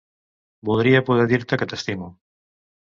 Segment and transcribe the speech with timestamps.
[0.69, 2.13] Voldria poder dir-te que t'estimo.